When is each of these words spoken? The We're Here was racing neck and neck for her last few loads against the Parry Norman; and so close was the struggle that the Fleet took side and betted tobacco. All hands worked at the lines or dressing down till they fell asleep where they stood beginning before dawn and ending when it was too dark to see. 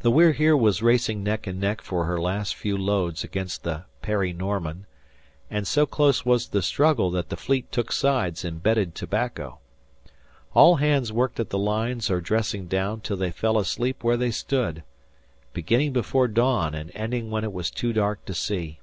The 0.00 0.10
We're 0.10 0.32
Here 0.32 0.56
was 0.56 0.82
racing 0.82 1.22
neck 1.22 1.46
and 1.46 1.60
neck 1.60 1.82
for 1.82 2.06
her 2.06 2.18
last 2.18 2.54
few 2.54 2.74
loads 2.74 3.22
against 3.22 3.64
the 3.64 3.84
Parry 4.00 4.32
Norman; 4.32 4.86
and 5.50 5.66
so 5.66 5.84
close 5.84 6.24
was 6.24 6.48
the 6.48 6.62
struggle 6.62 7.10
that 7.10 7.28
the 7.28 7.36
Fleet 7.36 7.70
took 7.70 7.92
side 7.92 8.42
and 8.46 8.62
betted 8.62 8.94
tobacco. 8.94 9.58
All 10.54 10.76
hands 10.76 11.12
worked 11.12 11.38
at 11.38 11.50
the 11.50 11.58
lines 11.58 12.10
or 12.10 12.22
dressing 12.22 12.66
down 12.66 13.02
till 13.02 13.18
they 13.18 13.30
fell 13.30 13.58
asleep 13.58 14.02
where 14.02 14.16
they 14.16 14.30
stood 14.30 14.84
beginning 15.52 15.92
before 15.92 16.28
dawn 16.28 16.74
and 16.74 16.90
ending 16.94 17.30
when 17.30 17.44
it 17.44 17.52
was 17.52 17.70
too 17.70 17.92
dark 17.92 18.24
to 18.24 18.32
see. 18.32 18.80